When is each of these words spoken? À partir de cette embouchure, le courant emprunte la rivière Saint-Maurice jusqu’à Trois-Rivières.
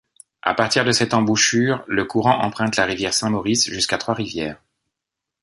À 0.41 0.55
partir 0.55 0.83
de 0.83 0.91
cette 0.91 1.13
embouchure, 1.13 1.83
le 1.87 2.05
courant 2.05 2.41
emprunte 2.43 2.75
la 2.75 2.85
rivière 2.85 3.13
Saint-Maurice 3.13 3.69
jusqu’à 3.69 3.99
Trois-Rivières. 3.99 4.59